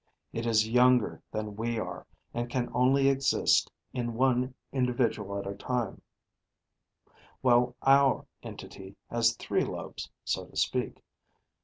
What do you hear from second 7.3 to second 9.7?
while our entity has three